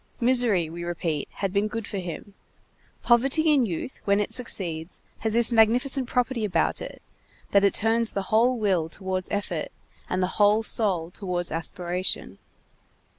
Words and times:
Misery, 0.19 0.67
we 0.67 0.83
repeat, 0.83 1.27
had 1.33 1.53
been 1.53 1.67
good 1.67 1.85
for 1.85 1.99
him. 1.99 2.33
Poverty 3.03 3.53
in 3.53 3.67
youth, 3.67 3.99
when 4.03 4.19
it 4.19 4.33
succeeds, 4.33 4.99
has 5.19 5.33
this 5.33 5.51
magnificent 5.51 6.07
property 6.09 6.43
about 6.43 6.81
it, 6.81 7.03
that 7.51 7.63
it 7.63 7.75
turns 7.75 8.13
the 8.13 8.23
whole 8.33 8.57
will 8.57 8.89
towards 8.89 9.29
effort, 9.29 9.69
and 10.09 10.23
the 10.23 10.41
whole 10.41 10.63
soul 10.63 11.11
towards 11.11 11.51
aspiration. 11.51 12.39